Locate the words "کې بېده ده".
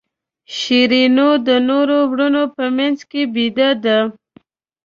3.09-3.97